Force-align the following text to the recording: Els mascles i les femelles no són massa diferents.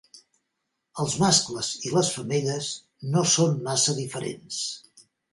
Els 1.01 1.17
mascles 1.23 1.67
i 1.89 1.91
les 1.97 2.09
femelles 2.15 2.69
no 3.17 3.23
són 3.33 3.59
massa 3.69 3.95
diferents. 3.99 4.63